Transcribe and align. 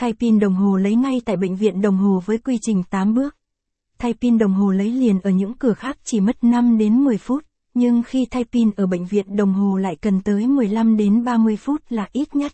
Thay 0.00 0.12
pin 0.12 0.38
đồng 0.38 0.54
hồ 0.54 0.76
lấy 0.76 0.94
ngay 0.94 1.20
tại 1.24 1.36
bệnh 1.36 1.56
viện 1.56 1.80
đồng 1.80 1.96
hồ 1.96 2.22
với 2.26 2.38
quy 2.38 2.58
trình 2.62 2.82
8 2.90 3.14
bước. 3.14 3.36
Thay 3.98 4.14
pin 4.14 4.38
đồng 4.38 4.52
hồ 4.52 4.70
lấy 4.70 4.92
liền 4.92 5.20
ở 5.20 5.30
những 5.30 5.54
cửa 5.54 5.72
khác 5.72 5.98
chỉ 6.04 6.20
mất 6.20 6.44
5 6.44 6.78
đến 6.78 7.04
10 7.04 7.18
phút, 7.18 7.44
nhưng 7.74 8.02
khi 8.02 8.26
thay 8.30 8.44
pin 8.44 8.70
ở 8.76 8.86
bệnh 8.86 9.06
viện 9.06 9.36
đồng 9.36 9.52
hồ 9.52 9.76
lại 9.76 9.96
cần 9.96 10.20
tới 10.20 10.46
15 10.46 10.96
đến 10.96 11.24
30 11.24 11.56
phút 11.56 11.82
là 11.88 12.08
ít 12.12 12.36
nhất. 12.36 12.52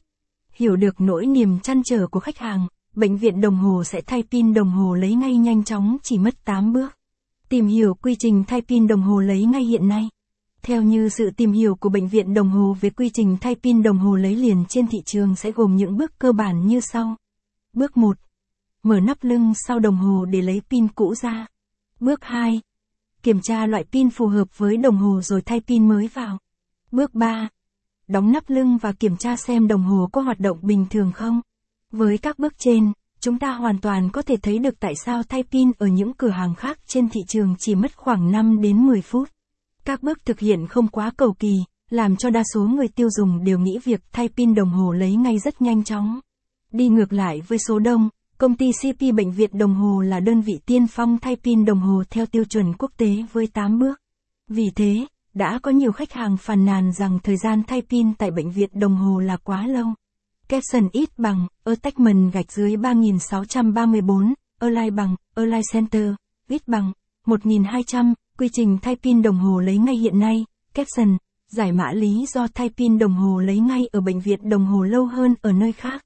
Hiểu 0.55 0.77
được 0.77 1.01
nỗi 1.01 1.27
niềm 1.27 1.61
chăn 1.61 1.83
trở 1.85 2.07
của 2.07 2.21
khách 2.21 2.39
hàng, 2.39 2.67
bệnh 2.95 3.17
viện 3.17 3.41
đồng 3.41 3.57
hồ 3.57 3.85
sẽ 3.85 4.01
thay 4.01 4.23
pin 4.31 4.55
đồng 4.55 4.71
hồ 4.71 4.95
lấy 4.95 5.15
ngay 5.15 5.37
nhanh 5.37 5.65
chóng 5.65 5.97
chỉ 6.03 6.19
mất 6.19 6.45
8 6.45 6.73
bước. 6.73 6.97
Tìm 7.49 7.67
hiểu 7.67 7.95
quy 7.95 8.15
trình 8.19 8.45
thay 8.47 8.61
pin 8.61 8.87
đồng 8.87 9.03
hồ 9.03 9.21
lấy 9.21 9.45
ngay 9.45 9.65
hiện 9.65 9.89
nay. 9.89 10.09
Theo 10.63 10.83
như 10.83 11.09
sự 11.09 11.31
tìm 11.37 11.53
hiểu 11.53 11.75
của 11.75 11.89
bệnh 11.89 12.09
viện 12.09 12.35
đồng 12.35 12.51
hồ 12.51 12.77
về 12.81 12.91
quy 12.91 13.11
trình 13.15 13.37
thay 13.41 13.55
pin 13.55 13.83
đồng 13.83 13.99
hồ 13.99 14.17
lấy 14.17 14.37
liền 14.37 14.65
trên 14.69 14.87
thị 14.87 14.99
trường 15.07 15.37
sẽ 15.37 15.51
gồm 15.51 15.77
những 15.77 15.97
bước 15.97 16.19
cơ 16.19 16.33
bản 16.33 16.67
như 16.67 16.81
sau. 16.81 17.17
Bước 17.75 17.97
1. 17.97 18.17
Mở 18.83 19.01
nắp 19.01 19.25
lưng 19.25 19.53
sau 19.67 19.79
đồng 19.79 19.97
hồ 19.97 20.25
để 20.25 20.43
lấy 20.43 20.63
pin 20.71 20.89
cũ 20.89 21.15
ra. 21.15 21.47
Bước 22.01 22.25
2. 22.25 22.61
Kiểm 23.23 23.41
tra 23.43 23.67
loại 23.67 23.85
pin 23.85 24.11
phù 24.11 24.27
hợp 24.27 24.59
với 24.59 24.77
đồng 24.77 24.97
hồ 24.97 25.21
rồi 25.21 25.43
thay 25.43 25.61
pin 25.61 25.89
mới 25.89 26.09
vào. 26.15 26.39
Bước 26.93 27.15
3. 27.15 27.49
Đóng 28.09 28.33
nắp 28.33 28.51
lưng 28.51 28.79
và 28.79 28.93
kiểm 28.93 29.17
tra 29.17 29.37
xem 29.37 29.69
đồng 29.69 29.83
hồ 29.83 30.09
có 30.13 30.21
hoạt 30.21 30.41
động 30.41 30.59
bình 30.63 30.87
thường 30.91 31.13
không. 31.13 31.41
Với 31.91 32.19
các 32.19 32.39
bước 32.39 32.55
trên, 32.59 32.93
chúng 33.21 33.39
ta 33.39 33.53
hoàn 33.55 33.81
toàn 33.81 34.11
có 34.13 34.23
thể 34.23 34.37
thấy 34.37 34.59
được 34.59 34.81
tại 34.81 34.95
sao 35.05 35.23
thay 35.23 35.43
pin 35.43 35.71
ở 35.79 35.87
những 35.87 36.13
cửa 36.15 36.31
hàng 36.31 36.55
khác 36.55 36.79
trên 36.87 37.09
thị 37.09 37.21
trường 37.29 37.55
chỉ 37.59 37.75
mất 37.75 37.97
khoảng 37.97 38.33
5 38.33 38.61
đến 38.61 38.87
10 38.87 39.03
phút. 39.03 39.29
Các 39.85 40.03
bước 40.03 40.19
thực 40.25 40.39
hiện 40.39 40.67
không 40.67 40.89
quá 40.89 41.11
cầu 41.17 41.33
kỳ, 41.39 41.55
làm 41.91 42.17
cho 42.17 42.31
đa 42.31 42.43
số 42.55 42.61
người 42.61 42.89
tiêu 42.89 43.09
dùng 43.11 43.45
đều 43.45 43.59
nghĩ 43.59 43.79
việc 43.85 44.01
thay 44.13 44.29
pin 44.29 44.55
đồng 44.55 44.71
hồ 44.71 44.93
lấy 44.93 45.17
ngay 45.17 45.39
rất 45.39 45.63
nhanh 45.63 45.85
chóng. 45.85 46.21
Đi 46.75 46.89
ngược 46.89 47.13
lại 47.13 47.41
với 47.49 47.59
số 47.59 47.79
đông, 47.79 48.09
công 48.39 48.57
ty 48.57 48.71
CP 48.73 49.15
Bệnh 49.15 49.33
viện 49.33 49.51
Đồng 49.53 49.75
Hồ 49.75 50.01
là 50.01 50.21
đơn 50.21 50.41
vị 50.41 50.53
tiên 50.67 50.87
phong 50.87 51.19
thay 51.19 51.37
pin 51.37 51.65
đồng 51.65 51.81
hồ 51.81 52.03
theo 52.11 52.27
tiêu 52.27 52.45
chuẩn 52.45 52.73
quốc 52.79 52.91
tế 52.97 53.25
với 53.33 53.47
8 53.47 53.79
bước. 53.79 54.01
Vì 54.49 54.71
thế, 54.77 55.07
đã 55.35 55.59
có 55.63 55.71
nhiều 55.71 55.93
khách 55.93 56.13
hàng 56.13 56.37
phàn 56.37 56.65
nàn 56.65 56.93
rằng 56.93 57.19
thời 57.23 57.37
gian 57.37 57.63
thay 57.67 57.83
pin 57.83 58.15
tại 58.15 58.31
bệnh 58.31 58.51
viện 58.51 58.71
đồng 58.73 58.97
hồ 58.97 59.21
là 59.21 59.37
quá 59.37 59.67
lâu. 59.67 59.87
Capson 60.49 60.89
ít 60.93 61.19
bằng, 61.19 61.47
attachment 61.65 62.33
gạch 62.33 62.53
dưới 62.53 62.77
3634, 62.77 64.35
align 64.61 64.97
bằng, 64.97 65.17
align 65.35 65.63
center, 65.73 66.13
ít 66.49 66.69
bằng, 66.69 66.93
1200, 67.27 68.15
quy 68.39 68.49
trình 68.53 68.79
thay 68.83 68.97
pin 68.97 69.23
đồng 69.23 69.37
hồ 69.37 69.61
lấy 69.61 69.79
ngay 69.79 69.97
hiện 69.97 70.19
nay, 70.19 70.45
Capson, 70.75 71.17
giải 71.49 71.73
mã 71.73 71.93
lý 71.93 72.27
do 72.35 72.47
thay 72.55 72.71
pin 72.77 72.99
đồng 72.99 73.15
hồ 73.15 73.41
lấy 73.41 73.59
ngay 73.59 73.83
ở 73.93 74.01
bệnh 74.01 74.21
viện 74.21 74.49
đồng 74.49 74.67
hồ 74.67 74.83
lâu 74.83 75.07
hơn 75.07 75.35
ở 75.43 75.53
nơi 75.53 75.73
khác. 75.73 76.05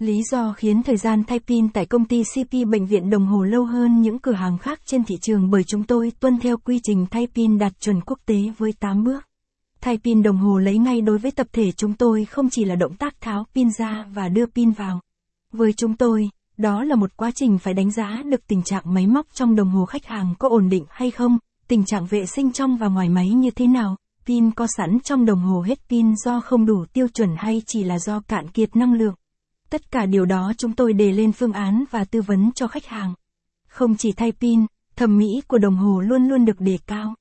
Lý 0.00 0.22
do 0.30 0.52
khiến 0.52 0.82
thời 0.82 0.96
gian 0.96 1.24
thay 1.24 1.38
pin 1.38 1.68
tại 1.68 1.86
công 1.86 2.04
ty 2.04 2.22
CP 2.22 2.68
Bệnh 2.68 2.86
viện 2.86 3.10
đồng 3.10 3.26
hồ 3.26 3.42
lâu 3.42 3.64
hơn 3.64 4.00
những 4.00 4.18
cửa 4.18 4.32
hàng 4.32 4.58
khác 4.58 4.80
trên 4.86 5.04
thị 5.04 5.14
trường 5.20 5.50
bởi 5.50 5.64
chúng 5.64 5.84
tôi 5.84 6.12
tuân 6.20 6.38
theo 6.38 6.56
quy 6.56 6.80
trình 6.82 7.06
thay 7.10 7.28
pin 7.34 7.58
đạt 7.58 7.80
chuẩn 7.80 8.00
quốc 8.00 8.18
tế 8.26 8.36
với 8.58 8.72
8 8.80 9.04
bước. 9.04 9.24
Thay 9.80 9.98
pin 10.04 10.22
đồng 10.22 10.36
hồ 10.36 10.58
lấy 10.58 10.78
ngay 10.78 11.00
đối 11.00 11.18
với 11.18 11.30
tập 11.30 11.46
thể 11.52 11.72
chúng 11.72 11.94
tôi 11.94 12.24
không 12.24 12.50
chỉ 12.50 12.64
là 12.64 12.74
động 12.74 12.96
tác 12.96 13.20
tháo 13.20 13.46
pin 13.54 13.70
ra 13.78 14.04
và 14.14 14.28
đưa 14.28 14.46
pin 14.46 14.70
vào. 14.70 15.00
Với 15.52 15.72
chúng 15.72 15.96
tôi, 15.96 16.30
đó 16.56 16.84
là 16.84 16.94
một 16.94 17.16
quá 17.16 17.30
trình 17.34 17.58
phải 17.58 17.74
đánh 17.74 17.90
giá 17.90 18.22
được 18.24 18.46
tình 18.46 18.62
trạng 18.62 18.94
máy 18.94 19.06
móc 19.06 19.26
trong 19.34 19.56
đồng 19.56 19.70
hồ 19.70 19.84
khách 19.84 20.06
hàng 20.06 20.34
có 20.38 20.48
ổn 20.48 20.68
định 20.68 20.84
hay 20.90 21.10
không, 21.10 21.38
tình 21.68 21.84
trạng 21.84 22.06
vệ 22.06 22.26
sinh 22.26 22.52
trong 22.52 22.76
và 22.76 22.88
ngoài 22.88 23.08
máy 23.08 23.28
như 23.28 23.50
thế 23.50 23.66
nào, 23.66 23.96
pin 24.26 24.50
có 24.50 24.66
sẵn 24.76 25.00
trong 25.00 25.26
đồng 25.26 25.40
hồ 25.40 25.60
hết 25.60 25.78
pin 25.88 26.16
do 26.24 26.40
không 26.40 26.66
đủ 26.66 26.84
tiêu 26.92 27.08
chuẩn 27.08 27.30
hay 27.36 27.62
chỉ 27.66 27.84
là 27.84 27.98
do 27.98 28.20
cạn 28.20 28.48
kiệt 28.48 28.76
năng 28.76 28.94
lượng. 28.94 29.14
Tất 29.70 29.90
cả 29.90 30.06
điều 30.06 30.24
đó 30.24 30.52
chúng 30.58 30.72
tôi 30.72 30.92
đề 30.92 31.12
lên 31.12 31.32
phương 31.32 31.52
án 31.52 31.84
và 31.90 32.04
tư 32.04 32.22
vấn 32.22 32.50
cho 32.54 32.66
khách 32.66 32.86
hàng. 32.86 33.14
Không 33.68 33.96
chỉ 33.96 34.12
thay 34.12 34.32
pin, 34.32 34.66
thẩm 34.96 35.18
mỹ 35.18 35.42
của 35.48 35.58
đồng 35.58 35.76
hồ 35.76 36.00
luôn 36.00 36.28
luôn 36.28 36.44
được 36.44 36.60
đề 36.60 36.78
cao. 36.86 37.14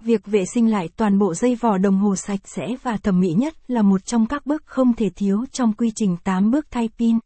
Việc 0.00 0.26
vệ 0.26 0.44
sinh 0.54 0.70
lại 0.70 0.88
toàn 0.96 1.18
bộ 1.18 1.34
dây 1.34 1.54
vỏ 1.54 1.78
đồng 1.78 1.98
hồ 1.98 2.16
sạch 2.16 2.40
sẽ 2.44 2.66
và 2.82 2.96
thẩm 2.96 3.20
mỹ 3.20 3.34
nhất 3.38 3.54
là 3.66 3.82
một 3.82 4.06
trong 4.06 4.26
các 4.26 4.46
bước 4.46 4.62
không 4.66 4.94
thể 4.94 5.10
thiếu 5.16 5.44
trong 5.52 5.72
quy 5.72 5.90
trình 5.94 6.16
8 6.24 6.50
bước 6.50 6.66
thay 6.70 6.88
pin. 6.98 7.18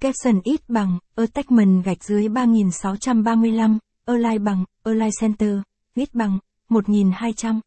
Capson 0.00 0.40
ít 0.44 0.60
bằng, 0.68 0.98
attachment 1.16 1.84
gạch 1.84 2.04
dưới 2.04 2.28
3635, 2.28 3.78
align 4.06 4.44
bằng, 4.44 4.64
align 4.84 5.10
center, 5.20 5.58
ít 5.94 6.14
bằng, 6.14 6.38
1200. 6.68 7.60